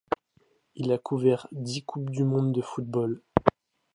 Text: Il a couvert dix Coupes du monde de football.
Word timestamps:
Il 0.73 0.91
a 0.93 0.97
couvert 0.97 1.45
dix 1.51 1.83
Coupes 1.83 2.09
du 2.09 2.23
monde 2.23 2.53
de 2.53 2.61
football. 2.61 3.21